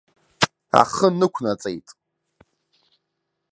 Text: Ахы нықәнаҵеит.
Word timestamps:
Ахы 0.81 1.07
нықәнаҵеит. 1.17 1.87